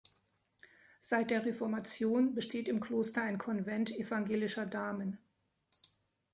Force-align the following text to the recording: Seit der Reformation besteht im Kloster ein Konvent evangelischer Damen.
Seit 0.99 1.29
der 1.29 1.45
Reformation 1.45 2.33
besteht 2.33 2.67
im 2.67 2.79
Kloster 2.79 3.21
ein 3.21 3.37
Konvent 3.37 3.91
evangelischer 3.99 4.65
Damen. 4.65 5.19